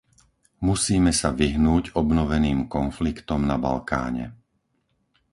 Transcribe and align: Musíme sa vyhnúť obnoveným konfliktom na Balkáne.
Musíme 0.69 1.11
sa 1.19 1.29
vyhnúť 1.41 1.85
obnoveným 2.01 2.59
konfliktom 2.75 3.39
na 3.51 3.55
Balkáne. 3.65 4.25